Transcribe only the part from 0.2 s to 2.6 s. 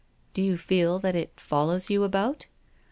"Do you feel that it follows you about?"